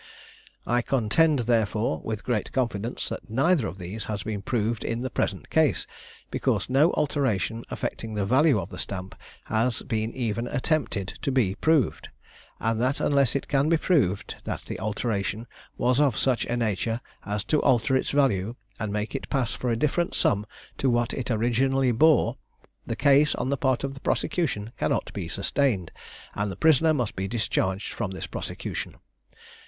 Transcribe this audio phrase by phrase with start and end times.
[0.65, 5.11] I contend therefore, with great confidence, that neither of these has been proved in the
[5.11, 5.85] present case,
[6.31, 11.53] because no alteration affecting the value of the stamp has been even attempted to be
[11.53, 12.09] proved;
[12.59, 15.45] and that unless it can be proved that the alteration
[15.77, 19.69] was of such a nature as to alter its value, and make it pass for
[19.69, 20.47] a different sum
[20.79, 22.37] to what it originally bore,
[22.87, 25.91] the case on the part of the prosecution cannot be sustained,
[26.33, 28.95] and the prisoner must be discharged from this prosecution.